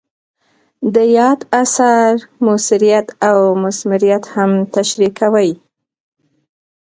[0.95, 2.09] د یاد اثر
[2.45, 5.51] مؤثریت او مثمریت هم تشریح کوي.